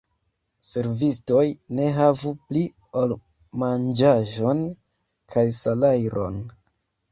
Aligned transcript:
Servistoj 0.69 1.43
ne 1.79 1.85
havu 1.97 2.31
pli 2.47 2.65
ol 3.03 3.15
manĝaĵon 3.65 4.67
kaj 5.37 5.47
salajron. 5.63 6.45